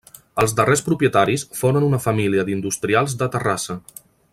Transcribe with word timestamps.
Els 0.43 0.53
darrers 0.59 0.81
propietaris 0.87 1.45
foren 1.59 1.87
una 1.91 2.01
família 2.07 2.49
d'industrials 2.49 3.17
de 3.23 3.33
Terrassa. 3.37 3.81